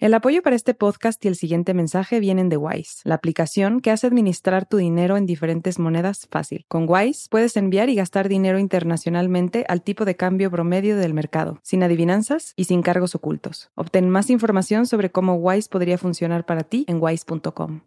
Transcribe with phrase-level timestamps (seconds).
[0.00, 3.90] El apoyo para este podcast y el siguiente mensaje vienen de Wise, la aplicación que
[3.90, 6.64] hace administrar tu dinero en diferentes monedas fácil.
[6.68, 11.60] Con Wise puedes enviar y gastar dinero internacionalmente al tipo de cambio promedio del mercado,
[11.62, 13.72] sin adivinanzas y sin cargos ocultos.
[13.74, 17.82] Obtén más información sobre cómo Wise podría funcionar para ti en wise.com.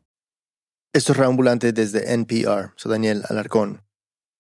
[0.93, 2.73] Esto es Reambulante desde NPR.
[2.75, 3.81] Soy Daniel Alarcón.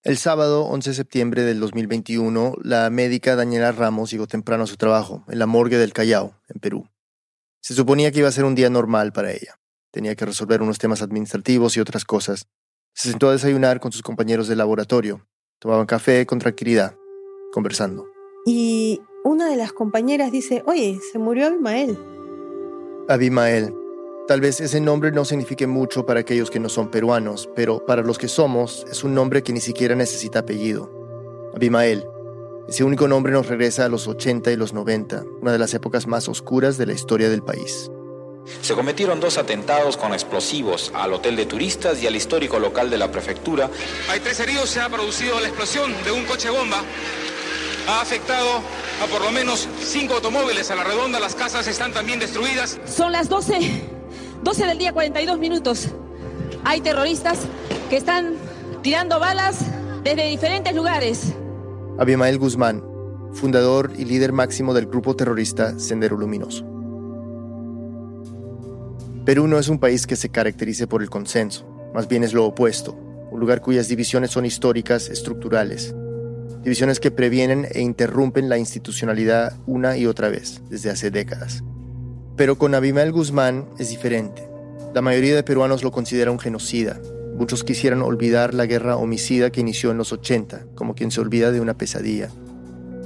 [0.03, 4.77] El sábado 11 de septiembre del 2021, la médica Daniela Ramos llegó temprano a su
[4.77, 6.87] trabajo, en la morgue del Callao, en Perú.
[7.63, 9.57] Se suponía que iba a ser un día normal para ella.
[9.89, 12.45] Tenía que resolver unos temas administrativos y otras cosas.
[12.93, 15.25] Se sentó a desayunar con sus compañeros de laboratorio.
[15.59, 16.97] Tomaban café con tranquilidad,
[17.53, 18.05] conversando.
[18.45, 21.97] Y una de las compañeras dice, oye, se murió Abimael.
[23.07, 23.73] Abimael.
[24.27, 28.01] Tal vez ese nombre no signifique mucho para aquellos que no son peruanos, pero para
[28.01, 30.91] los que somos es un nombre que ni siquiera necesita apellido.
[31.55, 32.05] Abimael,
[32.67, 36.07] ese único nombre nos regresa a los 80 y los 90, una de las épocas
[36.07, 37.91] más oscuras de la historia del país.
[38.61, 42.97] Se cometieron dos atentados con explosivos al hotel de turistas y al histórico local de
[42.97, 43.69] la prefectura.
[44.09, 46.81] Hay tres heridos, se ha producido la explosión de un coche bomba.
[47.87, 48.61] Ha afectado
[49.01, 52.79] a por lo menos cinco automóviles a la redonda, las casas están también destruidas.
[52.85, 53.59] Son las 12,
[54.41, 55.87] 12 del día 42 minutos.
[56.63, 57.39] Hay terroristas
[57.89, 58.35] que están
[58.81, 59.57] tirando balas
[60.03, 61.33] desde diferentes lugares.
[61.99, 62.83] Abimael Guzmán,
[63.33, 66.65] fundador y líder máximo del grupo terrorista Sendero Luminoso.
[69.25, 72.45] Perú no es un país que se caracterice por el consenso, más bien es lo
[72.45, 72.93] opuesto,
[73.29, 75.93] un lugar cuyas divisiones son históricas, estructurales,
[76.63, 81.63] divisiones que previenen e interrumpen la institucionalidad una y otra vez, desde hace décadas.
[82.35, 84.49] Pero con Abimael Guzmán es diferente.
[84.95, 86.99] La mayoría de peruanos lo considera un genocida,
[87.35, 91.51] Muchos quisieran olvidar la guerra homicida que inició en los 80, como quien se olvida
[91.51, 92.29] de una pesadilla.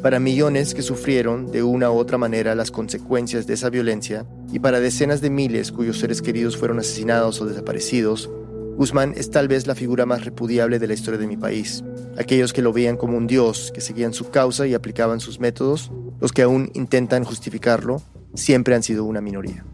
[0.01, 4.59] Para millones que sufrieron de una u otra manera las consecuencias de esa violencia, y
[4.59, 8.29] para decenas de miles cuyos seres queridos fueron asesinados o desaparecidos,
[8.77, 11.83] Guzmán es tal vez la figura más repudiable de la historia de mi país.
[12.17, 15.91] Aquellos que lo veían como un dios, que seguían su causa y aplicaban sus métodos,
[16.19, 18.03] los que aún intentan justificarlo,
[18.35, 19.65] siempre han sido una minoría.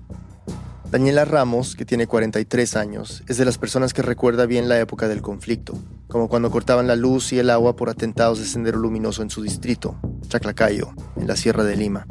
[0.94, 5.08] Daniela Ramos, que tiene 43 años, es de las personas que recuerda bien la época
[5.08, 5.74] del conflicto,
[6.08, 9.42] como cuando cortaban la luz y el agua por atentados de sendero luminoso en su
[9.42, 9.96] distrito,
[10.28, 12.06] Chaclacayo, en la Sierra de Lima.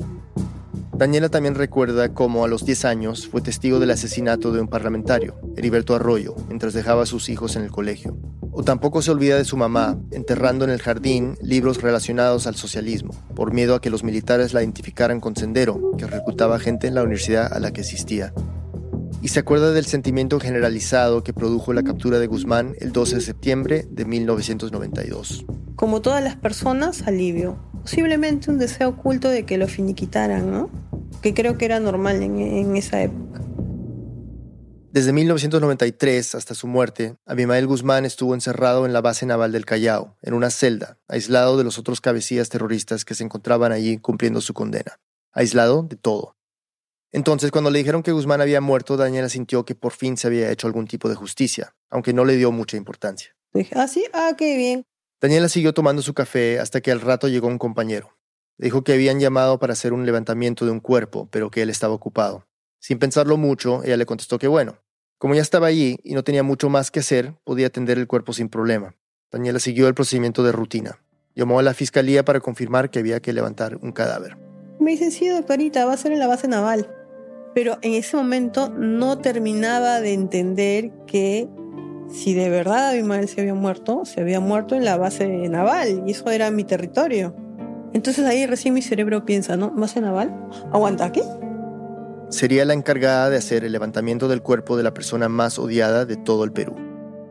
[0.93, 5.37] Daniela también recuerda cómo a los 10 años fue testigo del asesinato de un parlamentario,
[5.57, 8.17] Heriberto Arroyo, mientras dejaba a sus hijos en el colegio.
[8.51, 13.15] O tampoco se olvida de su mamá, enterrando en el jardín libros relacionados al socialismo,
[13.37, 17.05] por miedo a que los militares la identificaran con Sendero, que reclutaba gente en la
[17.05, 18.35] universidad a la que asistía
[19.23, 23.21] y se acuerda del sentimiento generalizado que produjo la captura de Guzmán el 12 de
[23.21, 25.47] septiembre de 1992.
[25.77, 27.57] Como todas las personas, alivio.
[27.83, 30.71] Posiblemente un deseo oculto de que lo finiquitaran, ¿no?
[31.23, 33.41] Que creo que era normal en, en esa época.
[34.91, 40.19] Desde 1993 hasta su muerte, Abimael Guzmán estuvo encerrado en la base naval del Callao,
[40.21, 44.53] en una celda, aislado de los otros cabecillas terroristas que se encontraban allí cumpliendo su
[44.53, 45.01] condena.
[45.33, 46.37] Aislado de todo.
[47.13, 50.51] Entonces, cuando le dijeron que Guzmán había muerto, Daniela sintió que por fin se había
[50.51, 53.37] hecho algún tipo de justicia, aunque no le dio mucha importancia.
[53.53, 54.87] Dije, ah, sí, ah, qué bien.
[55.21, 58.17] Daniela siguió tomando su café hasta que al rato llegó un compañero.
[58.57, 61.93] Dijo que habían llamado para hacer un levantamiento de un cuerpo, pero que él estaba
[61.93, 62.47] ocupado.
[62.81, 64.79] Sin pensarlo mucho, ella le contestó que bueno,
[65.19, 68.33] como ya estaba allí y no tenía mucho más que hacer, podía atender el cuerpo
[68.33, 68.97] sin problema.
[69.31, 70.99] Daniela siguió el procedimiento de rutina.
[71.35, 74.39] Llamó a la fiscalía para confirmar que había que levantar un cadáver.
[74.81, 77.02] Me dice, sí, doctorita, va a ser en la base naval
[77.55, 81.49] pero en ese momento no terminaba de entender que
[82.09, 86.13] si de verdad Abimael se había muerto, se había muerto en la base naval y
[86.13, 87.35] eso era mi territorio.
[87.95, 89.71] Entonces ahí recién mi cerebro piensa, ¿no?
[89.71, 90.35] ¿Base naval?
[90.73, 91.23] ¿Aguanta aquí?
[92.31, 96.17] Sería la encargada de hacer el levantamiento del cuerpo de la persona más odiada de
[96.17, 96.75] todo el Perú.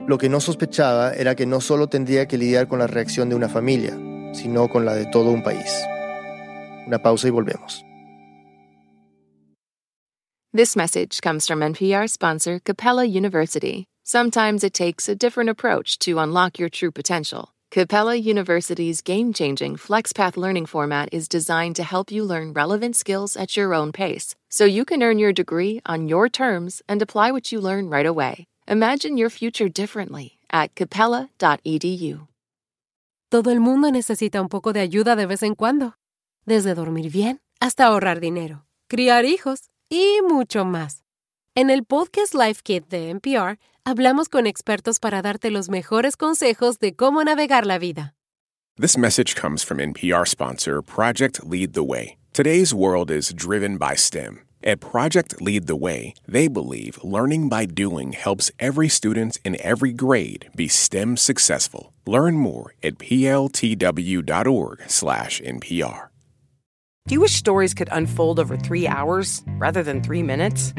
[0.08, 3.36] Lo que no sospechaba era que no solo tendría que lidiar con la reacción de
[3.36, 3.98] una familia,
[4.34, 5.72] sino con la de todo un país.
[6.86, 7.86] Una pausa y volvemos.
[10.54, 13.88] This message comes from NPR sponsor Capella University.
[14.04, 17.54] Sometimes it takes a different approach to unlock your true potential.
[17.72, 23.38] Capella University's game changing FlexPath learning format is designed to help you learn relevant skills
[23.38, 27.32] at your own pace, so you can earn your degree on your terms and apply
[27.32, 28.44] what you learn right away.
[28.68, 32.28] Imagine your future differently at capella.edu.
[33.32, 35.94] Todo el mundo necesita un poco de ayuda de vez en cuando,
[36.46, 41.04] desde dormir bien hasta ahorrar dinero, criar hijos y mucho más.
[41.54, 46.80] En el podcast Life Kit de NPR hablamos con expertos para darte los mejores consejos
[46.80, 48.16] de cómo navegar la vida.
[48.78, 52.18] This message comes from NPR sponsor Project Lead the Way.
[52.32, 54.40] Today's world is driven by STEM.
[54.64, 59.92] At Project Lead the Way, they believe learning by doing helps every student in every
[59.92, 61.92] grade be STEM successful.
[62.08, 63.72] Learn more at pltw.org/npr.
[67.08, 70.74] Do you wish stories could unfold over 3 hours rather than 3 minutes?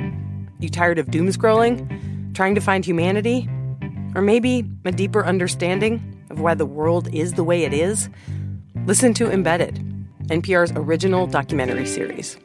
[0.60, 3.46] You tired of doom scrolling, trying to find humanity,
[4.14, 8.08] or maybe a deeper understanding of why the world is the way it is?
[8.86, 9.84] Listen to Embedded,
[10.28, 12.38] NPR's original documentary series.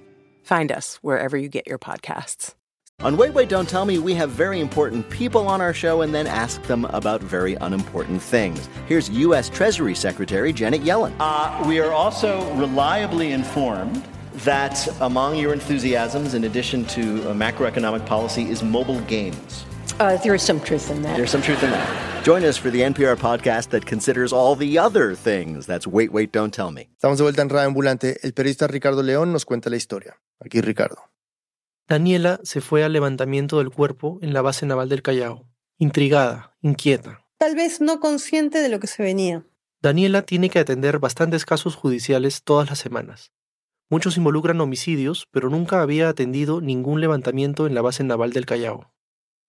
[0.44, 2.57] Find us wherever you get your podcasts.
[3.04, 6.16] On Wait, Wait, Don't Tell Me, we have very important people on our show and
[6.16, 8.68] then ask them about very unimportant things.
[8.88, 9.50] Here's U.S.
[9.50, 11.14] Treasury Secretary Janet Yellen.
[11.20, 14.04] Uh, we are also reliably informed
[14.38, 19.64] that among your enthusiasms, in addition to uh, macroeconomic policy, is mobile games.
[20.00, 21.18] Uh, there is some truth in that.
[21.18, 22.24] There's some truth in that.
[22.26, 25.68] Join us for the NPR podcast that considers all the other things.
[25.68, 26.90] That's Wait, Wait, Don't Tell Me.
[27.00, 28.18] Estamos de vuelta en Radio Ambulante.
[28.24, 30.18] El periodista Ricardo León nos cuenta la historia.
[30.44, 30.98] Aquí Ricardo.
[31.88, 35.48] Daniela se fue al levantamiento del cuerpo en la base naval del Callao,
[35.78, 37.26] intrigada, inquieta.
[37.38, 39.46] Tal vez no consciente de lo que se venía.
[39.82, 43.32] Daniela tiene que atender bastantes casos judiciales todas las semanas.
[43.90, 48.92] Muchos involucran homicidios, pero nunca había atendido ningún levantamiento en la base naval del Callao.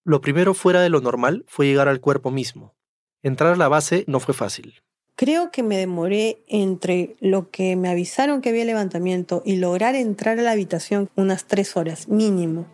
[0.04, 2.76] Lo primero fuera de lo normal fue llegar al cuerpo mismo.
[3.20, 4.80] Entrar a la base no fue fácil.
[5.18, 10.38] Creo que me demoré entre lo que me avisaron que había levantamiento y lograr entrar
[10.38, 12.66] a la habitación unas tres horas mínimo.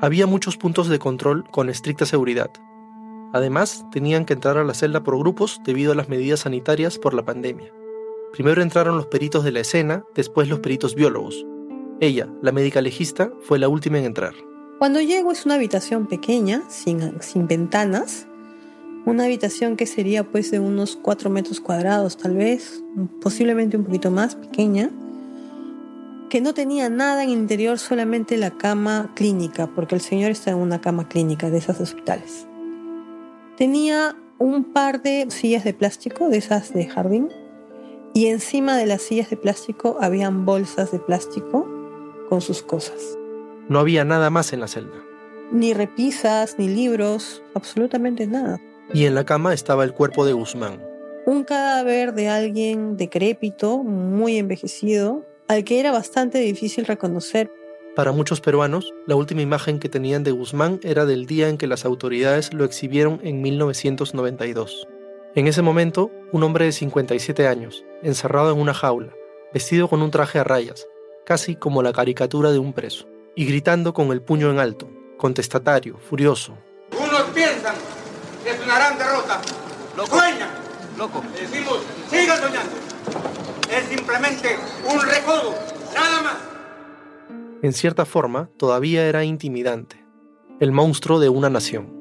[0.00, 2.48] Había muchos puntos de control con estricta seguridad.
[3.34, 7.12] Además, tenían que entrar a la celda por grupos debido a las medidas sanitarias por
[7.12, 7.74] la pandemia.
[8.32, 11.44] Primero entraron los peritos de la escena, después los peritos biólogos.
[12.00, 14.32] Ella, la médica legista, fue la última en entrar.
[14.78, 18.27] Cuando llego es una habitación pequeña, sin, sin ventanas,
[19.08, 22.82] una habitación que sería pues de unos 4 metros cuadrados tal vez,
[23.22, 24.90] posiblemente un poquito más pequeña,
[26.28, 30.50] que no tenía nada en el interior, solamente la cama clínica, porque el señor está
[30.50, 32.46] en una cama clínica de esas hospitales.
[33.56, 37.28] Tenía un par de sillas de plástico, de esas de jardín,
[38.12, 41.66] y encima de las sillas de plástico habían bolsas de plástico
[42.28, 43.16] con sus cosas.
[43.70, 44.96] No había nada más en la celda.
[45.50, 48.60] Ni repisas, ni libros, absolutamente nada.
[48.92, 50.82] Y en la cama estaba el cuerpo de Guzmán.
[51.26, 57.50] Un cadáver de alguien decrépito, muy envejecido, al que era bastante difícil reconocer.
[57.94, 61.66] Para muchos peruanos, la última imagen que tenían de Guzmán era del día en que
[61.66, 64.86] las autoridades lo exhibieron en 1992.
[65.34, 69.12] En ese momento, un hombre de 57 años, encerrado en una jaula,
[69.52, 70.86] vestido con un traje a rayas,
[71.26, 74.88] casi como la caricatura de un preso, y gritando con el puño en alto,
[75.18, 76.56] contestatario, furioso.
[76.98, 77.74] Unos piensan
[78.48, 79.42] que es una gran derrota.
[79.94, 80.48] Lo sueñan.
[80.96, 81.22] Loco.
[81.38, 82.76] Decimos, sigan soñando.
[83.70, 84.56] Es simplemente
[84.90, 85.54] un recodo,
[85.94, 86.36] nada más.
[87.62, 90.02] En cierta forma, todavía era intimidante.
[90.60, 91.92] El monstruo de una nación.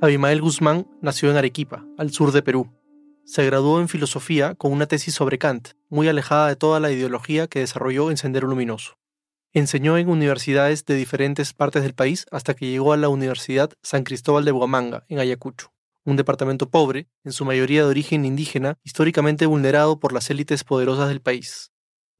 [0.00, 2.70] Abimael Guzmán nació en Arequipa, al sur de Perú.
[3.26, 7.46] Se graduó en filosofía con una tesis sobre Kant, muy alejada de toda la ideología
[7.46, 8.96] que desarrolló en Sendero Luminoso.
[9.54, 14.04] Enseñó en universidades de diferentes partes del país hasta que llegó a la Universidad San
[14.04, 15.72] Cristóbal de Buamanga, en Ayacucho,
[16.04, 21.08] un departamento pobre, en su mayoría de origen indígena, históricamente vulnerado por las élites poderosas
[21.08, 21.72] del país.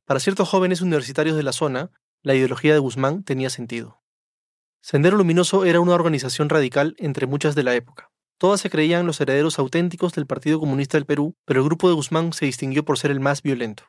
[0.07, 1.91] Para ciertos jóvenes universitarios de la zona,
[2.23, 4.03] la ideología de Guzmán tenía sentido.
[4.81, 8.11] Sendero Luminoso era una organización radical entre muchas de la época.
[8.39, 11.95] Todas se creían los herederos auténticos del Partido Comunista del Perú, pero el grupo de
[11.95, 13.85] Guzmán se distinguió por ser el más violento.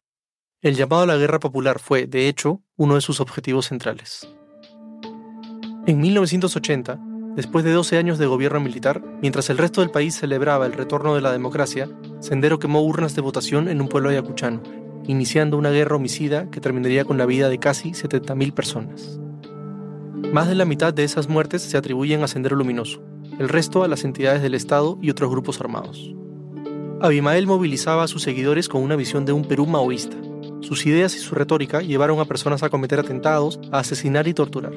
[0.61, 4.27] El llamado a la guerra popular fue, de hecho, uno de sus objetivos centrales.
[5.87, 6.99] En 1980,
[7.37, 11.15] después de 12 años de gobierno militar, mientras el resto del país celebraba el retorno
[11.15, 11.87] de la democracia,
[12.19, 14.61] Sendero quemó urnas de votación en un pueblo ayacuchano,
[15.07, 19.17] iniciando una guerra homicida que terminaría con la vida de casi 70.000 personas.
[20.33, 23.01] Más de la mitad de esas muertes se atribuyen a Sendero Luminoso,
[23.39, 26.13] el resto a las entidades del Estado y otros grupos armados.
[26.99, 30.17] Abimael movilizaba a sus seguidores con una visión de un Perú maoísta.
[30.61, 34.73] Sus ideas y su retórica llevaron a personas a cometer atentados, a asesinar y torturar.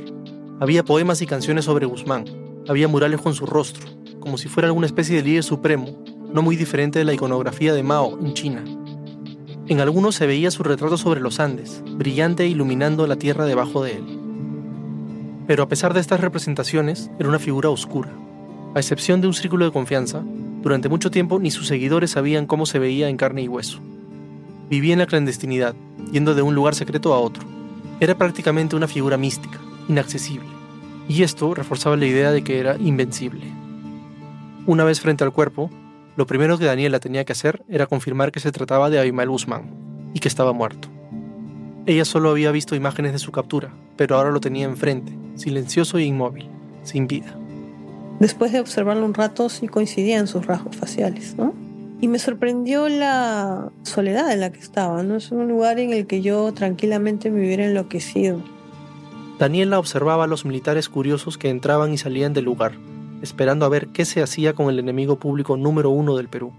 [0.61, 2.25] Había poemas y canciones sobre Guzmán,
[2.69, 3.87] había murales con su rostro,
[4.21, 7.83] como si fuera alguna especie de líder supremo, no muy diferente de la iconografía de
[7.83, 8.65] Mao en China.
[9.67, 13.83] En algunos se veía su retrato sobre los Andes, brillante e iluminando la tierra debajo
[13.83, 14.05] de él.
[15.49, 18.11] Pero a pesar de estas representaciones, era una figura oscura.
[18.75, 20.23] A excepción de un círculo de confianza,
[20.63, 23.81] durante mucho tiempo ni sus seguidores sabían cómo se veía en carne y hueso.
[24.73, 25.75] Vivía en la clandestinidad,
[26.13, 27.45] yendo de un lugar secreto a otro.
[28.01, 30.49] Era prácticamente una figura mística, inaccesible,
[31.11, 33.45] y esto reforzaba la idea de que era invencible.
[34.65, 35.69] Una vez frente al cuerpo,
[36.17, 39.75] lo primero que Daniela tenía que hacer era confirmar que se trataba de Abimael Guzmán
[40.15, 40.89] y que estaba muerto.
[41.85, 46.05] Ella solo había visto imágenes de su captura, pero ahora lo tenía enfrente, silencioso e
[46.05, 46.49] inmóvil,
[46.83, 47.39] sin vida.
[48.21, 51.53] Después de observarlo un rato, sí coincidían sus rasgos faciales, ¿no?
[52.03, 55.15] Y me sorprendió la soledad en la que estaba, ¿no?
[55.15, 58.43] Es un lugar en el que yo tranquilamente me hubiera enloquecido.
[59.39, 62.73] Daniela observaba a los militares curiosos que entraban y salían del lugar,
[63.23, 66.53] esperando a ver qué se hacía con el enemigo público número uno del Perú.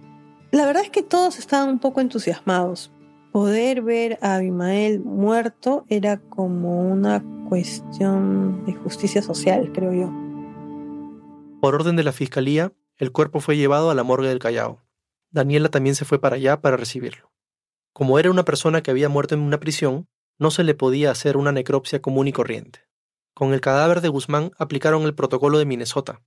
[0.52, 2.90] La verdad es que todos estaban un poco entusiasmados.
[3.34, 10.10] Poder ver a Abimael muerto era como una cuestión de justicia social, creo yo.
[11.60, 14.80] Por orden de la fiscalía, el cuerpo fue llevado a la morgue del Callao.
[15.34, 17.32] Daniela también se fue para allá para recibirlo.
[17.92, 21.38] Como era una persona que había muerto en una prisión, no se le podía hacer
[21.38, 22.82] una necropsia común y corriente.
[23.34, 26.22] Con el cadáver de Guzmán aplicaron el protocolo de Minnesota,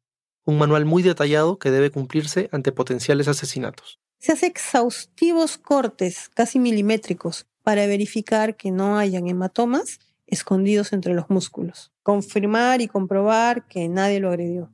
[0.44, 4.00] un manual muy detallado que debe cumplirse ante potenciales asesinatos.
[4.18, 11.30] Se hace exhaustivos cortes, casi milimétricos, para verificar que no hayan hematomas escondidos entre los
[11.30, 11.92] músculos.
[12.02, 14.72] Confirmar y comprobar que nadie lo agredió.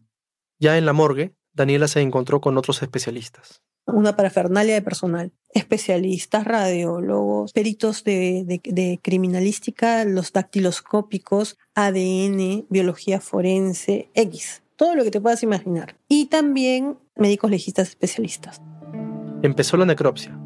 [0.59, 6.45] Ya en la morgue, Daniela se encontró con otros especialistas una parafernalia de personal, especialistas,
[6.45, 15.43] radiólogos, peritos de, criminalística, los dactiloscópicos, ADN, biología forense, X, todo lo que te puedas
[15.43, 15.97] imaginar.
[16.09, 18.63] Y también médicos legistas especialistas.
[19.43, 20.39] Empezó la necropsia.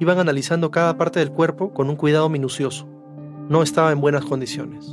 [0.00, 2.88] Iban analizando cada parte del cuerpo con un cuidado minucioso.
[3.48, 4.86] No estaba en buenas condiciones.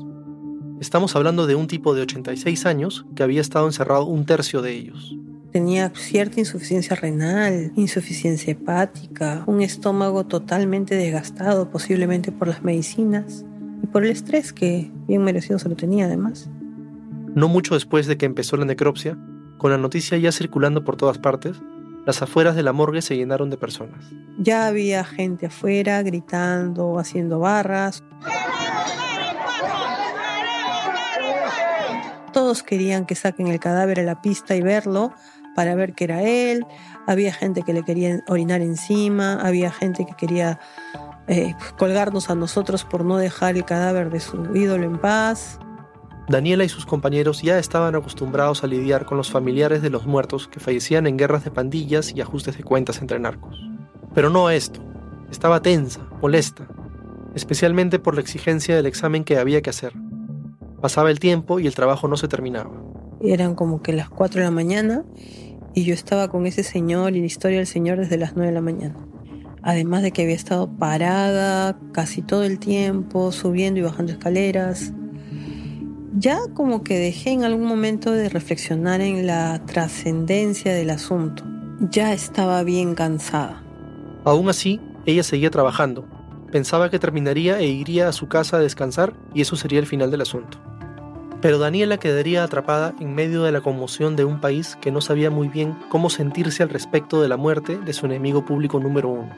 [0.81, 4.71] Estamos hablando de un tipo de 86 años que había estado encerrado un tercio de
[4.73, 5.15] ellos
[5.55, 13.45] tenía cierta insuficiencia renal, insuficiencia hepática, un estómago totalmente desgastado, posiblemente por las medicinas
[13.81, 16.49] y por el estrés que bien merecido se lo tenía además.
[17.35, 19.17] No mucho después de que empezó la necropsia,
[19.57, 21.55] con la noticia ya circulando por todas partes,
[22.05, 24.03] las afueras de la morgue se llenaron de personas.
[24.37, 28.03] Ya había gente afuera gritando, haciendo barras.
[32.33, 35.13] Todos querían que saquen el cadáver a la pista y verlo,
[35.55, 36.65] para ver que era él,
[37.07, 40.59] había gente que le quería orinar encima, había gente que quería
[41.27, 45.59] eh, colgarnos a nosotros por no dejar el cadáver de su ídolo en paz.
[46.27, 50.47] Daniela y sus compañeros ya estaban acostumbrados a lidiar con los familiares de los muertos
[50.47, 53.59] que fallecían en guerras de pandillas y ajustes de cuentas entre narcos.
[54.13, 54.81] Pero no esto.
[55.29, 56.67] Estaba tensa, molesta,
[57.35, 59.93] especialmente por la exigencia del examen que había que hacer.
[60.81, 62.71] Pasaba el tiempo y el trabajo no se terminaba.
[63.21, 65.03] Eran como que las 4 de la mañana
[65.75, 68.55] y yo estaba con ese señor y la historia del señor desde las 9 de
[68.55, 68.95] la mañana.
[69.61, 74.93] Además de que había estado parada casi todo el tiempo, subiendo y bajando escaleras.
[76.17, 81.43] Ya como que dejé en algún momento de reflexionar en la trascendencia del asunto.
[81.91, 83.61] Ya estaba bien cansada.
[84.23, 86.05] Aún así, ella seguía trabajando.
[86.51, 90.09] Pensaba que terminaría e iría a su casa a descansar y eso sería el final
[90.09, 90.57] del asunto.
[91.45, 95.29] Pero Daniela quedaría atrapada en medio de la conmoción de un país que no sabía
[95.29, 99.29] muy bien cómo sentirse al respecto de la muerte de su enemigo público número uno.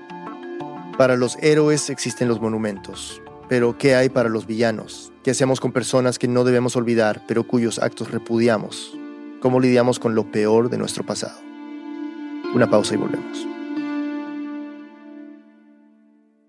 [0.98, 5.12] Para los héroes existen los monumentos, pero ¿qué hay para los villanos?
[5.22, 8.98] ¿Qué hacemos con personas que no debemos olvidar, pero cuyos actos repudiamos?
[9.42, 11.38] ¿Cómo lidiamos con lo peor de nuestro pasado?
[12.56, 13.46] Una pausa y volvemos.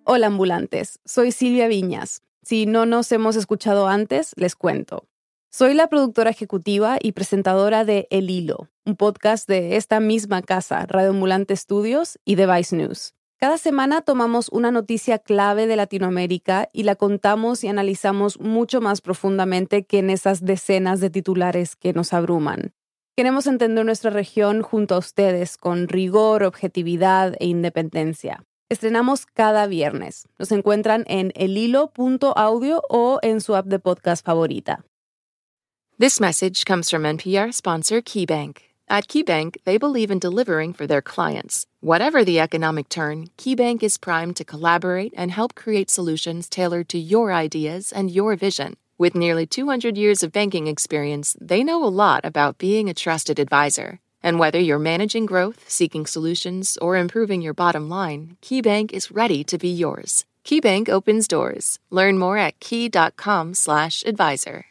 [0.05, 2.23] Hola ambulantes, soy Silvia Viñas.
[2.45, 5.09] Si no nos hemos escuchado antes, les cuento.
[5.51, 10.85] Soy la productora ejecutiva y presentadora de El Hilo, un podcast de esta misma casa,
[10.87, 13.15] Radio Ambulante Studios y Device News.
[13.39, 19.01] Cada semana tomamos una noticia clave de Latinoamérica y la contamos y analizamos mucho más
[19.01, 22.75] profundamente que en esas decenas de titulares que nos abruman.
[23.17, 28.45] Queremos entender nuestra región junto a ustedes con rigor, objetividad e independencia.
[28.69, 30.29] Estrenamos cada viernes.
[30.39, 34.85] Nos encuentran en elhilo.audio o en su app de podcast favorita.
[36.01, 38.59] This message comes from NPR sponsor KeyBank.
[38.89, 41.67] At KeyBank, they believe in delivering for their clients.
[41.81, 46.99] Whatever the economic turn, KeyBank is primed to collaborate and help create solutions tailored to
[46.99, 48.77] your ideas and your vision.
[48.97, 53.41] With nearly 200 years of banking experience, they know a lot about being a trusted
[53.41, 53.99] advisor.
[54.23, 59.43] And whether you're managing growth, seeking solutions, or improving your bottom line, KeyBank is ready
[59.43, 60.27] to be yours.
[60.45, 61.81] KeyBank opens doors.
[61.91, 64.65] Learn more at key.com/advisor.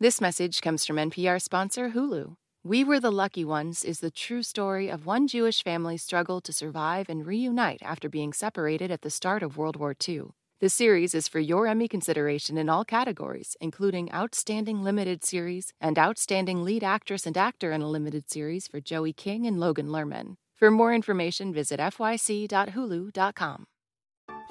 [0.00, 2.34] This message comes from NPR sponsor Hulu.
[2.64, 6.52] We Were the Lucky Ones is the true story of one Jewish family's struggle to
[6.52, 10.30] survive and reunite after being separated at the start of World War II.
[10.58, 15.96] The series is for your Emmy consideration in all categories, including Outstanding Limited Series and
[15.96, 20.34] Outstanding Lead Actress and Actor in a Limited Series for Joey King and Logan Lerman.
[20.56, 23.66] For more information, visit fyc.hulu.com.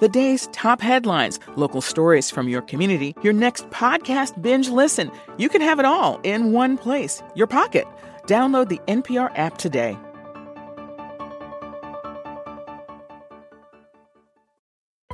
[0.00, 5.10] The day's top headlines, local stories from your community, your next podcast binge listen.
[5.38, 7.86] You can have it all in one place, your pocket.
[8.26, 9.96] Download the NPR app today.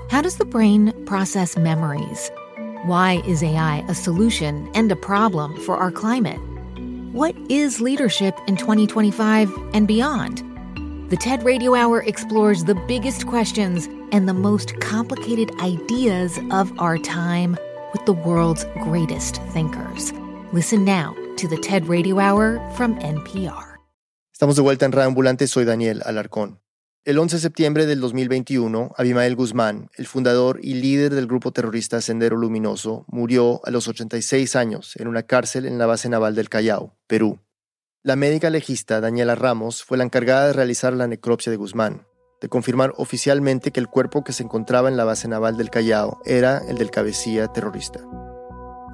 [0.09, 2.31] How does the brain process memories?
[2.85, 6.41] Why is AI a solution and a problem for our climate?
[7.13, 10.50] What is leadership in 2025 and beyond?
[11.11, 16.99] The TED Radio Hour explores the biggest questions and the most complicated ideas of our
[16.99, 17.57] time
[17.93, 20.13] with the world's greatest thinkers.
[20.53, 23.81] Listen now to the TED Radio Hour from NPR.
[24.33, 26.61] Estamos de vuelta en soy Daniel Alarcón.
[27.05, 32.01] El 11 de septiembre del 2021, Abimael Guzmán, el fundador y líder del grupo terrorista
[32.01, 36.49] Sendero Luminoso, murió a los 86 años en una cárcel en la base naval del
[36.49, 37.41] Callao, Perú.
[38.03, 42.07] La médica legista Daniela Ramos fue la encargada de realizar la necropsia de Guzmán,
[42.41, 46.19] de confirmar oficialmente que el cuerpo que se encontraba en la base naval del Callao
[46.25, 48.01] era el del cabecilla terrorista.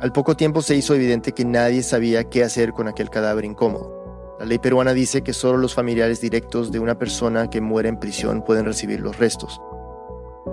[0.00, 4.36] Al poco tiempo se hizo evidente que nadie sabía qué hacer con aquel cadáver incómodo.
[4.40, 8.00] La ley peruana dice que solo los familiares directos de una persona que muere en
[8.00, 9.60] prisión pueden recibir los restos.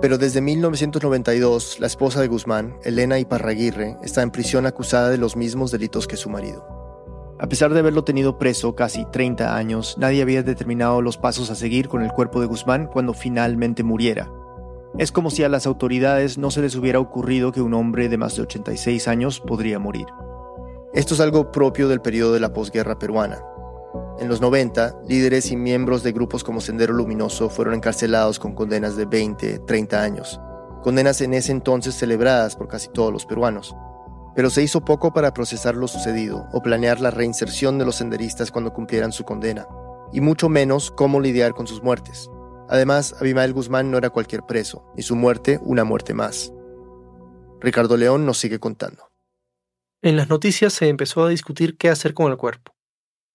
[0.00, 5.34] Pero desde 1992, la esposa de Guzmán, Elena Iparraguirre, está en prisión acusada de los
[5.34, 6.73] mismos delitos que su marido.
[7.38, 11.56] A pesar de haberlo tenido preso casi 30 años, nadie había determinado los pasos a
[11.56, 14.30] seguir con el cuerpo de Guzmán cuando finalmente muriera.
[14.98, 18.16] Es como si a las autoridades no se les hubiera ocurrido que un hombre de
[18.16, 20.06] más de 86 años podría morir.
[20.92, 23.42] Esto es algo propio del periodo de la posguerra peruana.
[24.20, 28.94] En los 90, líderes y miembros de grupos como Sendero Luminoso fueron encarcelados con condenas
[28.94, 30.40] de 20, 30 años,
[30.84, 33.74] condenas en ese entonces celebradas por casi todos los peruanos.
[34.34, 38.50] Pero se hizo poco para procesar lo sucedido o planear la reinserción de los senderistas
[38.50, 39.66] cuando cumplieran su condena,
[40.12, 42.30] y mucho menos cómo lidiar con sus muertes.
[42.68, 46.52] Además, Abimael Guzmán no era cualquier preso, y su muerte una muerte más.
[47.60, 49.10] Ricardo León nos sigue contando.
[50.02, 52.72] En las noticias se empezó a discutir qué hacer con el cuerpo.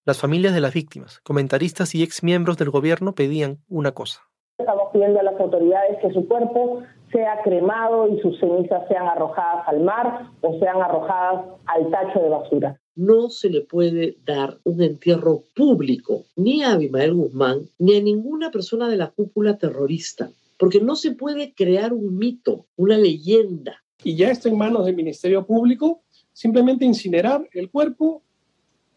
[0.06, 4.22] Las familias de las víctimas, comentaristas y ex miembros del gobierno pedían una cosa.
[4.58, 9.68] Estamos pidiendo a las autoridades que su cuerpo sea cremado y sus cenizas sean arrojadas
[9.68, 12.80] al mar o sean arrojadas al tacho de basura.
[12.96, 18.52] No se le puede dar un entierro público ni a Abimael Guzmán ni a ninguna
[18.52, 23.82] persona de la cúpula terrorista, porque no se puede crear un mito, una leyenda.
[24.04, 26.02] Y ya está en manos del Ministerio Público
[26.34, 28.22] simplemente incinerar el cuerpo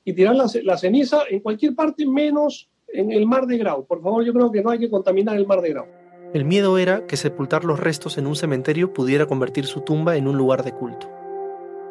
[0.04, 3.86] y tirar la, la ceniza en cualquier parte menos en el mar de Grau.
[3.86, 5.86] Por favor, yo creo que no hay que contaminar el mar de Grau.
[6.34, 10.26] El miedo era que sepultar los restos en un cementerio pudiera convertir su tumba en
[10.26, 11.10] un lugar de culto.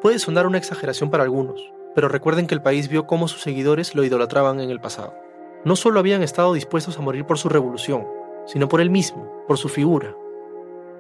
[0.01, 3.93] Puede sonar una exageración para algunos, pero recuerden que el país vio cómo sus seguidores
[3.93, 5.13] lo idolatraban en el pasado.
[5.63, 8.07] No solo habían estado dispuestos a morir por su revolución,
[8.47, 10.15] sino por él mismo, por su figura.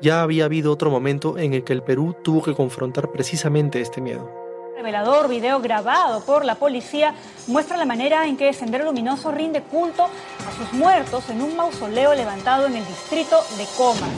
[0.01, 4.01] Ya había habido otro momento en el que el Perú tuvo que confrontar precisamente este
[4.01, 4.40] miedo
[4.81, 7.13] revelador video grabado por la policía
[7.45, 12.15] muestra la manera en que Sendero Luminoso rinde culto a sus muertos en un mausoleo
[12.15, 14.09] levantado en el distrito de Comas.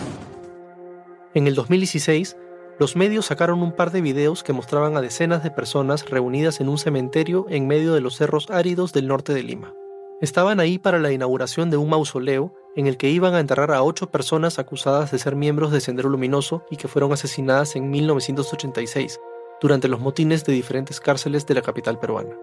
[1.34, 2.38] En el 2016,
[2.80, 6.70] los medios sacaron un par de videos que mostraban a decenas de personas reunidas en
[6.70, 9.74] un cementerio en medio de los cerros áridos del norte de Lima.
[10.22, 13.84] Estaban ahí para la inauguración de un mausoleo en el que iban a enterrar a
[13.84, 19.20] ocho personas acusadas de ser miembros de Sendero Luminoso y que fueron asesinadas en 1986
[19.64, 22.36] durante los motines de diferentes cárceles de la capital peruana.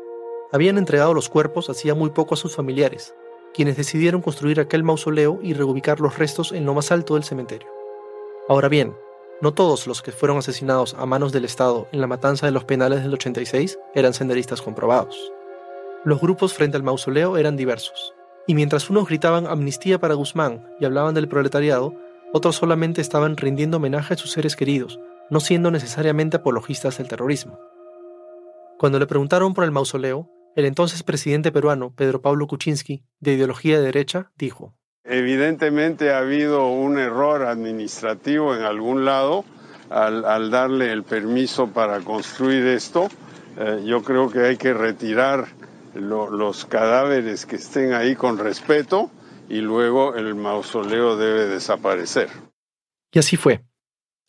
[0.53, 3.15] Habían entregado los cuerpos hacía muy poco a sus familiares,
[3.53, 7.69] quienes decidieron construir aquel mausoleo y reubicar los restos en lo más alto del cementerio.
[8.49, 8.97] Ahora bien,
[9.43, 12.65] no todos los que fueron asesinados a manos del Estado en la matanza de los
[12.65, 15.31] penales del 86 eran senderistas comprobados.
[16.05, 18.15] Los grupos frente al mausoleo eran diversos,
[18.47, 21.95] y mientras unos gritaban amnistía para Guzmán y hablaban del proletariado,
[22.33, 24.99] otros solamente estaban rindiendo homenaje a sus seres queridos
[25.31, 27.59] no siendo necesariamente apologistas del terrorismo.
[28.79, 33.79] Cuando le preguntaron por el mausoleo, el entonces presidente peruano, Pedro Pablo Kuczynski, de ideología
[33.79, 39.45] de derecha, dijo, Evidentemente ha habido un error administrativo en algún lado
[39.89, 43.09] al, darle el permiso para construir esto.
[43.59, 45.47] Eh, yo creo que hay que retirar
[45.95, 49.11] los cadáveres que estén ahí con respeto
[49.49, 52.29] y luego el mausoleo debe desaparecer.
[53.13, 53.65] Y así fue.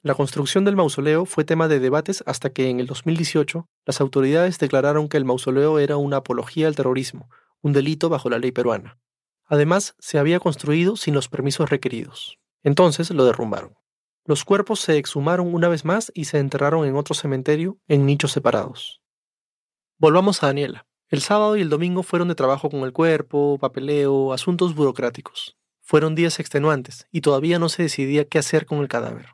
[0.04, 4.58] La construcción del mausoleo fue tema de debates hasta que en el 2018 las autoridades
[4.58, 7.30] declararon que el mausoleo era una apología al terrorismo,
[7.62, 8.98] un delito bajo la ley peruana.
[9.46, 12.40] Además, se había construido sin los permisos requeridos.
[12.64, 13.78] Entonces lo derrumbaron.
[14.26, 18.32] Los cuerpos se exhumaron una vez más y se enterraron en otro cementerio en nichos
[18.32, 19.04] separados.
[20.00, 20.88] Volvamos a Daniela.
[21.10, 25.58] El sábado y el domingo fueron de trabajo con el cuerpo, papeleo, asuntos burocráticos.
[25.82, 29.28] Fueron días extenuantes y todavía no se decidía qué hacer con el cadáver.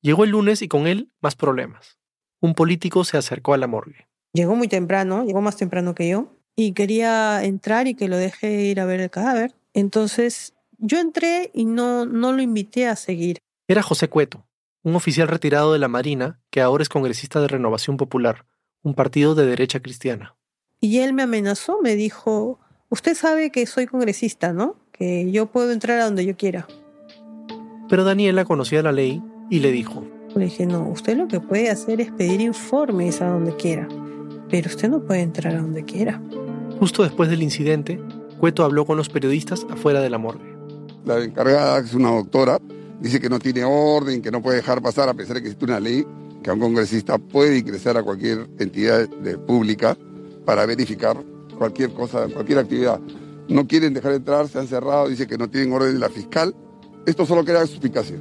[0.00, 1.98] Llegó el lunes y con él más problemas.
[2.40, 4.06] Un político se acercó a la morgue.
[4.32, 8.64] Llegó muy temprano, llegó más temprano que yo, y quería entrar y que lo deje
[8.64, 9.54] ir a ver el cadáver.
[9.74, 13.38] Entonces yo entré y no, no lo invité a seguir.
[13.66, 14.46] Era José Cueto,
[14.82, 18.44] un oficial retirado de la Marina que ahora es congresista de Renovación Popular,
[18.82, 20.36] un partido de derecha cristiana.
[20.80, 24.76] Y él me amenazó, me dijo, usted sabe que soy congresista, ¿no?
[24.92, 26.68] Que yo puedo entrar a donde yo quiera.
[27.88, 30.04] Pero Daniela conocía la ley y le dijo.
[30.34, 33.88] Le dije, no, usted lo que puede hacer es pedir informes a donde quiera,
[34.50, 36.20] pero usted no puede entrar a donde quiera.
[36.78, 38.00] Justo después del incidente,
[38.38, 40.54] Cueto habló con los periodistas afuera de la morgue.
[41.04, 42.60] La encargada, que es una doctora,
[43.00, 45.64] dice que no tiene orden, que no puede dejar pasar, a pesar de que existe
[45.64, 46.06] una ley,
[46.42, 49.96] que un congresista puede ingresar a cualquier entidad de, pública
[50.44, 51.16] para verificar
[51.56, 53.00] cualquier cosa, cualquier actividad.
[53.48, 56.54] No quieren dejar entrar, se han cerrado, dice que no tienen orden de la fiscal.
[57.06, 58.18] Esto solo crea suspicacia.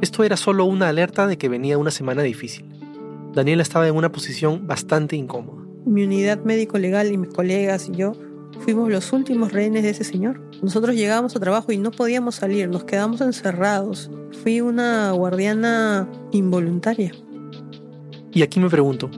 [0.00, 2.64] Esto era solo una alerta de que venía una semana difícil.
[3.34, 5.64] Daniela estaba en una posición bastante incómoda.
[5.84, 8.12] Mi unidad médico-legal y mis colegas y yo
[8.60, 10.40] fuimos los últimos rehenes de ese señor.
[10.62, 14.08] Nosotros llegábamos a trabajo y no podíamos salir, nos quedamos encerrados.
[14.42, 17.12] Fui una guardiana involuntaria.
[18.32, 19.10] Y aquí me pregunto,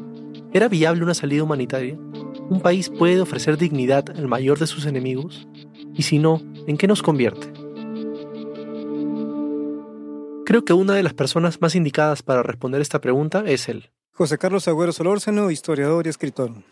[0.52, 1.98] ¿era viable una salida humanitaria?
[2.48, 5.46] ¿Un país puede ofrecer dignidad al mayor de sus enemigos?
[5.94, 7.59] Y si no, ¿en qué nos convierte?
[10.50, 13.92] Creo que una de las personas más indicadas para responder esta pregunta es él.
[14.10, 16.64] José Carlos Agüero Solórzano, historiador y escritor.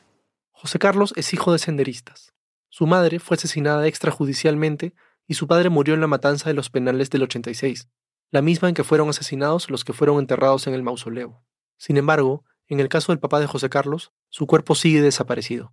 [0.50, 2.34] José Carlos es hijo de senderistas.
[2.70, 4.94] Su madre fue asesinada extrajudicialmente
[5.28, 7.88] y su padre murió en la matanza de los penales del 86,
[8.32, 11.44] la misma en que fueron asesinados los que fueron enterrados en el mausoleo.
[11.76, 15.72] Sin embargo, en el caso del papá de José Carlos, su cuerpo sigue desaparecido.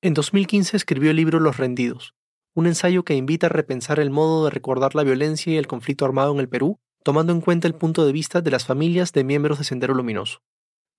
[0.00, 2.14] En 2015 escribió el libro Los Rendidos,
[2.54, 6.04] un ensayo que invita a repensar el modo de recordar la violencia y el conflicto
[6.04, 9.24] armado en el Perú tomando en cuenta el punto de vista de las familias de
[9.24, 10.42] miembros de Sendero Luminoso.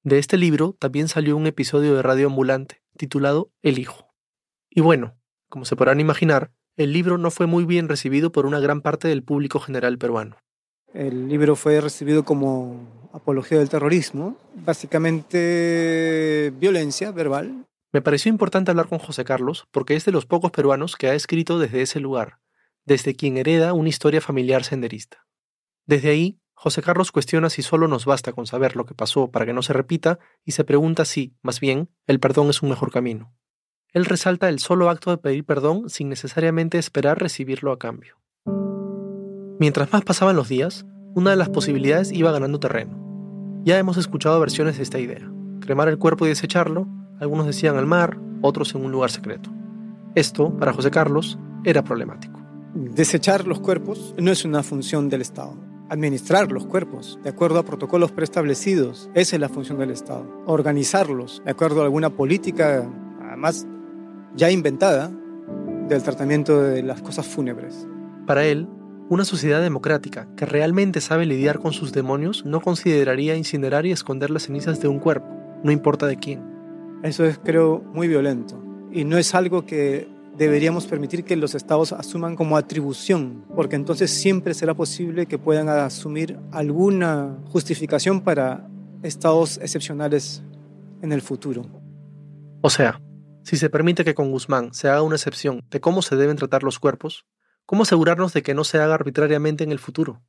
[0.03, 4.07] De este libro también salió un episodio de Radio Ambulante, titulado El Hijo.
[4.69, 5.15] Y bueno,
[5.49, 9.07] como se podrán imaginar, el libro no fue muy bien recibido por una gran parte
[9.07, 10.37] del público general peruano.
[10.93, 17.67] El libro fue recibido como apología del terrorismo, básicamente violencia verbal.
[17.93, 21.13] Me pareció importante hablar con José Carlos porque es de los pocos peruanos que ha
[21.13, 22.39] escrito desde ese lugar,
[22.85, 25.27] desde quien hereda una historia familiar senderista.
[25.91, 29.45] Desde ahí, José Carlos cuestiona si solo nos basta con saber lo que pasó para
[29.45, 32.93] que no se repita y se pregunta si, más bien, el perdón es un mejor
[32.93, 33.33] camino.
[33.91, 38.21] Él resalta el solo acto de pedir perdón sin necesariamente esperar recibirlo a cambio.
[39.59, 43.59] Mientras más pasaban los días, una de las posibilidades iba ganando terreno.
[43.65, 45.29] Ya hemos escuchado versiones de esta idea.
[45.59, 46.87] Cremar el cuerpo y desecharlo,
[47.19, 49.49] algunos decían al mar, otros en un lugar secreto.
[50.15, 52.39] Esto, para José Carlos, era problemático.
[52.75, 57.65] Desechar los cuerpos no es una función del Estado administrar los cuerpos de acuerdo a
[57.65, 59.09] protocolos preestablecidos.
[59.13, 60.25] Esa es la función del Estado.
[60.45, 62.89] Organizarlos de acuerdo a alguna política,
[63.21, 63.67] además
[64.33, 65.11] ya inventada,
[65.89, 67.85] del tratamiento de las cosas fúnebres.
[68.25, 68.69] Para él,
[69.09, 74.29] una sociedad democrática que realmente sabe lidiar con sus demonios no consideraría incinerar y esconder
[74.29, 75.27] las cenizas de un cuerpo,
[75.61, 76.41] no importa de quién.
[77.03, 78.63] Eso es, creo, muy violento.
[78.93, 80.07] Y no es algo que
[80.41, 85.69] deberíamos permitir que los estados asuman como atribución, porque entonces siempre será posible que puedan
[85.69, 88.67] asumir alguna justificación para
[89.03, 90.41] estados excepcionales
[91.03, 91.61] en el futuro.
[92.63, 92.99] O sea,
[93.43, 96.63] si se permite que con Guzmán se haga una excepción de cómo se deben tratar
[96.63, 97.27] los cuerpos,
[97.67, 100.23] ¿cómo asegurarnos de que no se haga arbitrariamente en el futuro?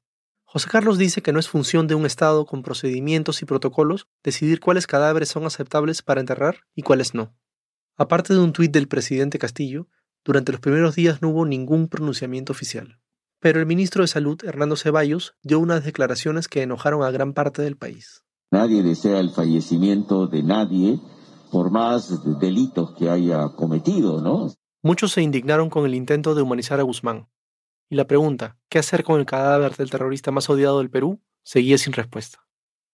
[0.45, 4.61] José Carlos dice que no es función de un Estado con procedimientos y protocolos decidir
[4.61, 7.35] cuáles cadáveres son aceptables para enterrar y cuáles no.
[7.97, 9.89] Aparte de un tuit del presidente Castillo,
[10.25, 12.99] durante los primeros días no hubo ningún pronunciamiento oficial.
[13.41, 17.63] Pero el ministro de Salud, Hernando Ceballos, dio unas declaraciones que enojaron a gran parte
[17.63, 18.23] del país.
[18.53, 21.01] Nadie desea el fallecimiento de nadie,
[21.51, 24.53] por más delitos que haya cometido, ¿no?
[24.83, 27.29] Muchos se indignaron con el intento de humanizar a Guzmán.
[27.89, 31.79] Y la pregunta, ¿qué hacer con el cadáver del terrorista más odiado del Perú?, seguía
[31.79, 32.47] sin respuesta.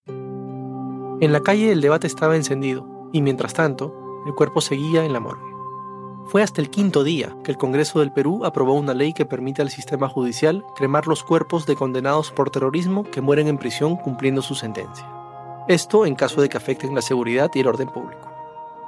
[0.07, 3.93] En la calle el debate estaba encendido, y mientras tanto,
[4.25, 5.48] el cuerpo seguía en la morgue.
[6.29, 9.63] Fue hasta el quinto día que el Congreso del Perú aprobó una ley que permite
[9.63, 14.43] al sistema judicial cremar los cuerpos de condenados por terrorismo que mueren en prisión cumpliendo
[14.43, 15.09] su sentencia.
[15.67, 18.29] Esto en caso de que afecten la seguridad y el orden público.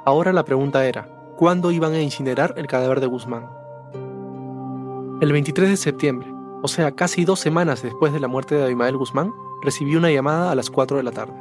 [0.04, 3.50] Ahora la pregunta era, ¿cuándo iban a incinerar el cadáver de Guzmán?
[5.20, 8.96] El 23 de septiembre, o sea, casi dos semanas después de la muerte de Abimael
[8.96, 11.34] Guzmán, recibí una llamada a las 4 de la tarde.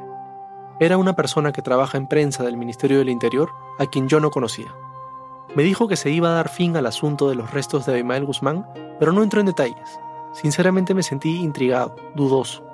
[0.79, 4.31] Era una persona que trabaja en prensa del Ministerio del Interior a quien yo no
[4.31, 4.73] conocía.
[5.53, 8.25] Me dijo que se iba a dar fin al asunto de los restos de Abimael
[8.25, 8.65] Guzmán,
[8.99, 9.99] pero no entró en detalles.
[10.33, 12.65] Sinceramente me sentí intrigado, dudoso.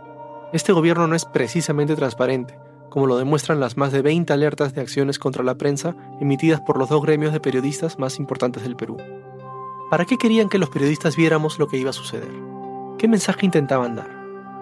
[0.53, 2.59] Este gobierno no es precisamente transparente,
[2.89, 6.77] como lo demuestran las más de 20 alertas de acciones contra la prensa emitidas por
[6.77, 8.97] los dos gremios de periodistas más importantes del Perú.
[9.89, 12.31] ¿Para qué querían que los periodistas viéramos lo que iba a suceder?
[12.99, 14.09] ¿Qué mensaje intentaban dar?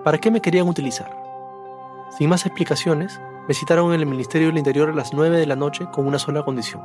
[0.06, 1.12] ¿Para qué me querían utilizar?
[2.17, 5.56] Sin más explicaciones, me citaron en el Ministerio del Interior a las 9 de la
[5.56, 6.82] noche con una sola condición,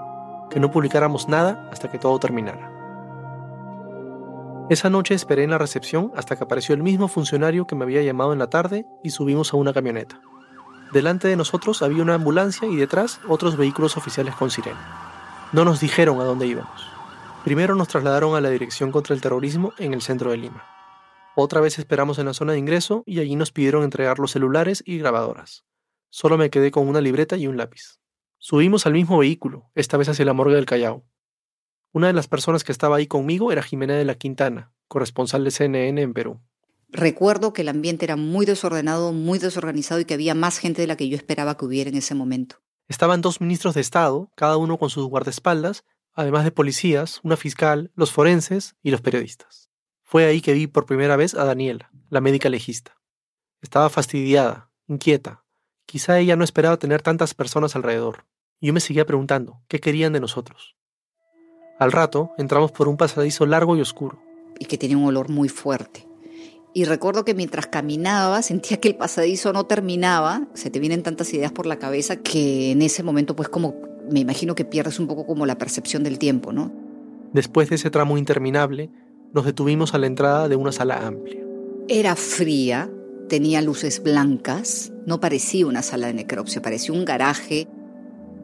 [0.51, 2.71] que no publicáramos nada hasta que todo terminara.
[4.71, 8.03] Esa noche esperé en la recepción hasta que apareció el mismo funcionario que me había
[8.03, 10.21] llamado en la tarde y subimos a una camioneta.
[10.93, 15.49] Delante de nosotros había una ambulancia y detrás otros vehículos oficiales con sirena.
[15.53, 16.87] No nos dijeron a dónde íbamos.
[17.45, 20.65] Primero nos trasladaron a la Dirección contra el Terrorismo en el centro de Lima.
[21.37, 24.83] Otra vez esperamos en la zona de ingreso y allí nos pidieron entregar los celulares
[24.85, 25.65] y grabadoras.
[26.11, 28.00] Solo me quedé con una libreta y un lápiz.
[28.43, 31.05] Subimos al mismo vehículo, esta vez hacia la morgue del Callao.
[31.93, 35.51] Una de las personas que estaba ahí conmigo era Jimena de la Quintana, corresponsal de
[35.51, 36.41] CNN en Perú.
[36.89, 40.89] Recuerdo que el ambiente era muy desordenado, muy desorganizado y que había más gente de
[40.89, 42.63] la que yo esperaba que hubiera en ese momento.
[42.89, 47.93] Estaban dos ministros de Estado, cada uno con sus guardaespaldas, además de policías, una fiscal,
[47.95, 49.69] los forenses y los periodistas.
[50.03, 52.97] Fue ahí que vi por primera vez a Daniela, la médica legista.
[53.61, 55.45] Estaba fastidiada, inquieta.
[55.91, 58.25] Quizá ella no esperaba tener tantas personas alrededor.
[58.61, 60.77] Y yo me seguía preguntando, ¿qué querían de nosotros?
[61.81, 64.23] Al rato, entramos por un pasadizo largo y oscuro.
[64.61, 66.07] Y que tenía un olor muy fuerte.
[66.75, 71.35] Y recuerdo que mientras caminaba sentía que el pasadizo no terminaba, se te vienen tantas
[71.35, 73.75] ideas por la cabeza que en ese momento pues como
[74.09, 76.73] me imagino que pierdes un poco como la percepción del tiempo, ¿no?
[77.33, 78.91] Después de ese tramo interminable,
[79.35, 81.45] nos detuvimos a la entrada de una sala amplia.
[81.89, 82.89] Era fría,
[83.31, 87.69] tenía luces blancas, no parecía una sala de necropsia, parecía un garaje.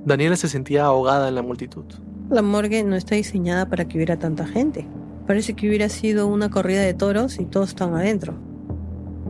[0.04, 1.84] Daniela se sentía ahogada en la multitud.
[2.30, 4.86] La morgue no está diseñada para que hubiera tanta gente.
[5.26, 8.34] Parece que hubiera sido una corrida de toros y todos están adentro.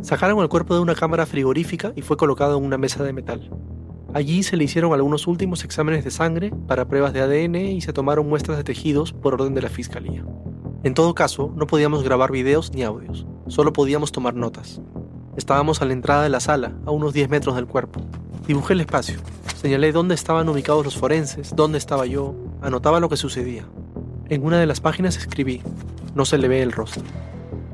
[0.03, 3.51] Sacaron el cuerpo de una cámara frigorífica y fue colocado en una mesa de metal.
[4.13, 7.95] Allí se le hicieron algunos últimos exámenes de sangre para pruebas de ADN y se
[7.95, 10.23] tomaron muestras de tejidos por orden de la fiscalía.
[10.85, 14.83] En todo caso, no podíamos grabar videos ni audios, solo podíamos tomar notas.
[15.37, 18.01] Estábamos a la entrada de la sala, a unos 10 metros del cuerpo.
[18.47, 19.19] Dibujé el espacio,
[19.61, 23.67] señalé dónde estaban ubicados los forenses, dónde estaba yo, anotaba lo que sucedía.
[24.29, 25.61] En una de las páginas escribí,
[26.15, 27.03] no se le ve el rostro.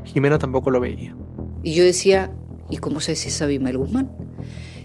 [0.05, 1.15] Jimena tampoco lo veía.
[1.63, 2.33] Y yo decía,
[2.69, 4.11] ¿y cómo sé si es Abimael Guzmán?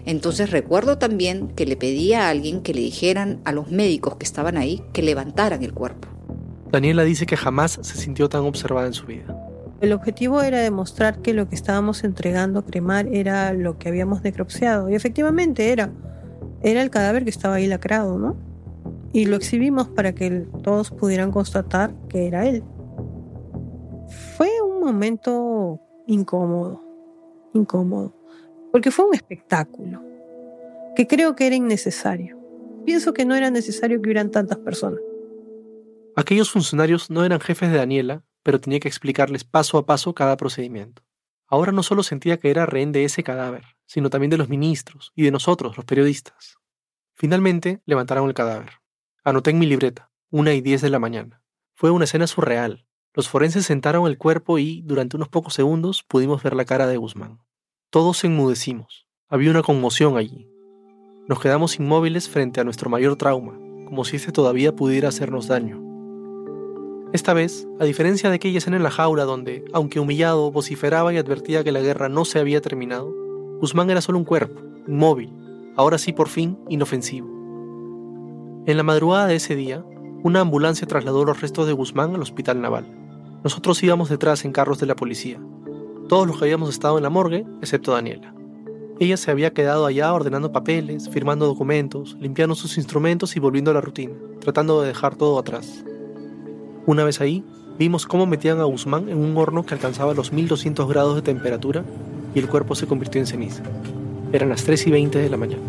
[0.06, 4.24] Entonces recuerdo también que le pedí a alguien que le dijeran a los médicos que
[4.24, 6.08] estaban ahí que levantaran el cuerpo.
[6.70, 9.47] Daniela dice que jamás se sintió tan observada en su vida.
[9.80, 14.22] El objetivo era demostrar que lo que estábamos entregando a cremar era lo que habíamos
[14.22, 14.88] necropsiado.
[14.88, 15.90] Y efectivamente era.
[16.62, 18.36] Era el cadáver que estaba ahí lacrado, ¿no?
[19.12, 22.62] y lo exhibimos para que todos pudieran constatar que era él.
[24.36, 26.82] Fue un momento incómodo,
[27.54, 28.14] incómodo,
[28.72, 30.02] porque fue un espectáculo
[30.94, 32.36] que creo que era innecesario.
[32.84, 35.00] Pienso que no era necesario que hubieran tantas personas.
[36.16, 40.38] Aquellos funcionarios no eran jefes de Daniela, pero tenía que explicarles paso a paso cada
[40.38, 41.02] procedimiento.
[41.46, 45.12] Ahora no solo sentía que era rehén de ese cadáver, sino también de los ministros
[45.14, 46.56] y de nosotros, los periodistas.
[47.12, 48.70] Finalmente levantaron el cadáver.
[49.22, 51.42] Anoté en mi libreta, una y diez de la mañana.
[51.74, 52.86] Fue una escena surreal.
[53.12, 56.96] Los forenses sentaron el cuerpo y, durante unos pocos segundos, pudimos ver la cara de
[56.96, 57.42] Guzmán.
[57.90, 59.06] Todos enmudecimos.
[59.28, 60.48] Había una conmoción allí.
[61.28, 65.87] Nos quedamos inmóviles frente a nuestro mayor trauma, como si este todavía pudiera hacernos daño.
[67.12, 71.16] Esta vez, a diferencia de aquella escena en la jaula donde, aunque humillado, vociferaba y
[71.16, 73.10] advertía que la guerra no se había terminado,
[73.60, 75.32] Guzmán era solo un cuerpo, inmóvil,
[75.74, 77.26] ahora sí por fin inofensivo.
[78.66, 79.82] En la madrugada de ese día,
[80.22, 82.86] una ambulancia trasladó los restos de Guzmán al hospital naval.
[83.42, 85.40] Nosotros íbamos detrás en carros de la policía.
[86.08, 88.34] Todos los que habíamos estado en la morgue, excepto Daniela.
[89.00, 93.74] Ella se había quedado allá ordenando papeles, firmando documentos, limpiando sus instrumentos y volviendo a
[93.74, 95.84] la rutina, tratando de dejar todo atrás.
[96.88, 97.44] Una vez ahí,
[97.78, 101.84] vimos cómo metían a Guzmán en un horno que alcanzaba los 1200 grados de temperatura
[102.34, 103.62] y el cuerpo se convirtió en ceniza.
[104.32, 105.62] Eran las 3 y 20 de la mañana.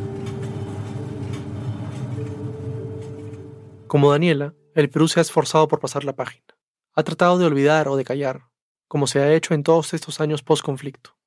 [3.88, 6.46] Como Daniela, el Perú se ha esforzado por pasar la página.
[6.94, 8.44] Ha tratado de olvidar o de callar,
[8.88, 11.18] como se ha hecho en todos estos años post-conflicto.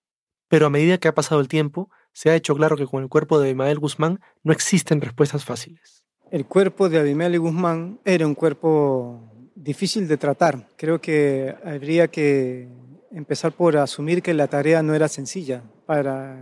[0.49, 3.11] Pero a medida que ha pasado el tiempo, se ha hecho claro que con el
[3.11, 6.07] cuerpo de Abimael Guzmán no existen respuestas fáciles.
[6.31, 10.69] El cuerpo de Abimael Guzmán era un cuerpo difícil de tratar.
[10.77, 12.69] Creo que habría que
[13.11, 16.39] empezar por asumir que la tarea no era sencilla para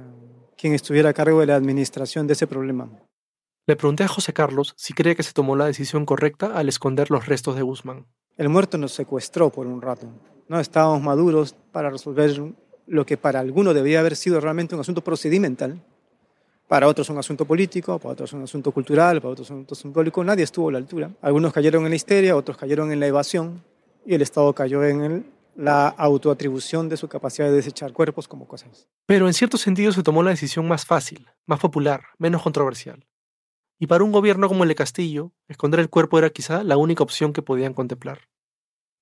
[0.57, 2.90] quien estuviera a cargo de la administración de ese problema.
[3.66, 7.11] Le pregunté a José Carlos si cree que se tomó la decisión correcta al esconder
[7.11, 8.07] los restos de Guzmán.
[8.37, 10.09] El muerto nos secuestró por un rato.
[10.49, 12.33] No estábamos maduros para resolver
[12.87, 15.83] lo que para algunos debía haber sido realmente un asunto procedimental.
[16.70, 20.22] Para otros un asunto político, para otros un asunto cultural, para otros un asunto simbólico.
[20.22, 21.11] Nadie estuvo a la altura.
[21.20, 23.64] Algunos cayeron en la histeria, otros cayeron en la evasión
[24.06, 28.87] y el Estado cayó en la autoatribución de su capacidad de desechar cuerpos como cosas.
[29.06, 33.04] Pero en cierto sentido se tomó la decisión más fácil, más popular, menos controversial.
[33.80, 37.02] Y para un gobierno como el de Castillo, esconder el cuerpo era quizá la única
[37.02, 38.28] opción que podían contemplar.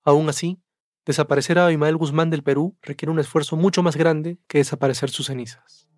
[0.05, 0.59] Aún así,
[1.05, 5.27] desaparecer a Abimael Guzmán del Perú requiere un esfuerzo mucho más grande que desaparecer sus
[5.27, 5.89] cenizas.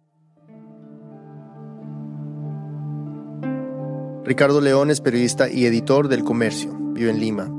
[4.30, 6.72] Ricardo León es periodista y editor del Comercio.
[6.92, 7.52] Vive en Lima.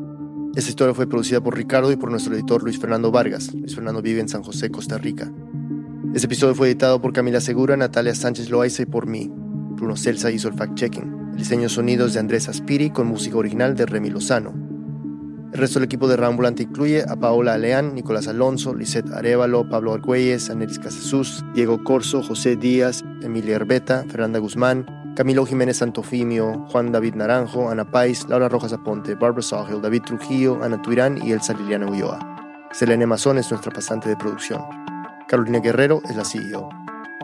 [0.55, 3.53] Esta historia fue producida por Ricardo y por nuestro editor Luis Fernando Vargas.
[3.53, 5.29] Luis Fernando vive en San José, Costa Rica.
[6.13, 9.29] Este episodio fue editado por Camila Segura, Natalia Sánchez Loaiza y por mí.
[9.33, 11.31] Bruno Celsa hizo el fact-checking.
[11.31, 14.53] El diseño de sonidos de Andrés Aspiri con música original de Remy Lozano.
[15.51, 19.91] El resto del equipo de Rambulante incluye a Paola Aleán, Nicolás Alonso, Lisette Arevalo, Pablo
[19.91, 26.91] Argüelles, Anelis Casasus, Diego Corso, José Díaz, Emilia Herbeta, Fernanda Guzmán, Camilo Jiménez Santofimio, Juan
[26.91, 31.53] David Naranjo, Ana Pais, Laura Rojas Aponte, Barbara Sawhill, David Trujillo, Ana Tuirán y Elsa
[31.53, 32.19] Liliana Ulloa.
[32.71, 34.63] Selene Mazón es nuestra pasante de producción.
[35.27, 36.69] Carolina Guerrero es la CEO.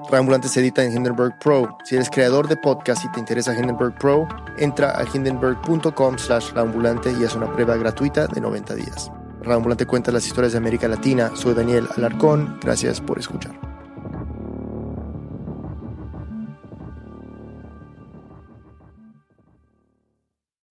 [0.10, 1.78] Rambulante se edita en Hindenburg Pro.
[1.84, 7.12] Si eres creador de podcast y te interesa Hindenburg Pro, entra a hindenburg.com slash Rambulante
[7.12, 9.12] y haz una prueba gratuita de 90 días.
[9.41, 11.32] Rambulante cuenta las historias de América Latina.
[11.36, 12.58] Soy Daniel Alarcón.
[12.62, 13.77] Gracias por escuchar.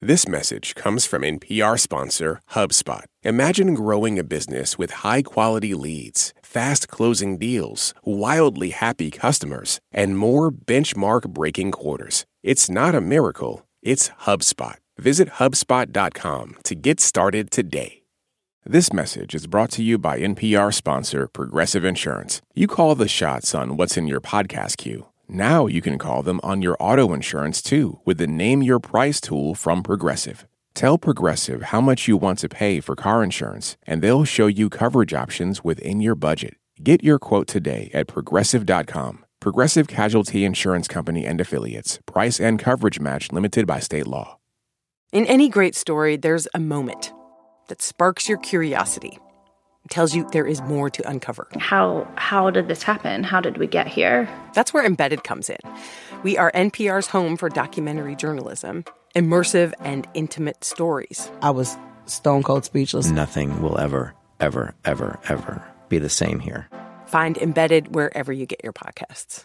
[0.03, 3.05] This message comes from NPR sponsor HubSpot.
[3.23, 10.19] Imagine growing a business with high quality leads, fast closing deals, wildly happy customers, and
[10.19, 12.27] more benchmark breaking quarters.
[12.43, 14.77] It's not a miracle, it's HubSpot.
[14.99, 18.03] Visit HubSpot.com to get started today.
[18.67, 22.43] This message is brought to you by NPR sponsor Progressive Insurance.
[22.55, 25.07] You call the shots on what's in your podcast queue.
[25.29, 29.21] Now you can call them on your auto insurance too with the Name Your Price
[29.21, 30.47] tool from Progressive.
[30.75, 34.69] Tell Progressive how much you want to pay for car insurance, and they'll show you
[34.69, 36.57] coverage options within your budget.
[36.83, 39.25] Get your quote today at progressive.com.
[39.41, 41.99] Progressive Casualty Insurance Company and Affiliates.
[42.05, 44.39] Price and coverage match limited by state law.
[45.13, 47.13] In any great story, there's a moment
[47.69, 49.19] that sparks your curiosity,
[49.91, 51.49] tells you there is more to uncover.
[51.59, 53.23] How how did this happen?
[53.23, 54.29] How did we get here?
[54.55, 55.59] That's where Embedded comes in.
[56.23, 61.31] We are NPR's home for documentary journalism, immersive and intimate stories.
[61.43, 63.11] I was stone cold speechless.
[63.11, 66.69] Nothing will ever, ever, ever, ever be the same here.
[67.07, 69.45] Find Embedded wherever you get your podcasts.